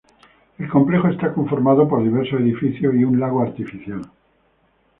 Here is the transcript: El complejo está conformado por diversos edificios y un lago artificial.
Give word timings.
El 0.57 0.67
complejo 0.67 1.09
está 1.09 1.31
conformado 1.31 1.87
por 1.87 2.01
diversos 2.01 2.39
edificios 2.41 2.95
y 2.95 3.03
un 3.03 3.19
lago 3.19 3.43
artificial. 3.43 4.01